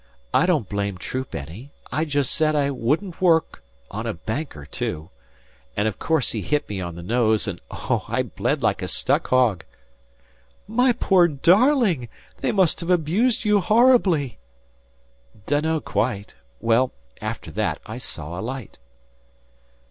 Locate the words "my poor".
10.67-11.27